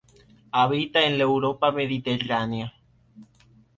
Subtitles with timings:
[0.53, 2.73] Habita en la Europa mediterránea.